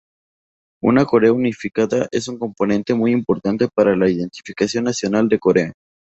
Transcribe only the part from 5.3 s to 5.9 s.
Corea.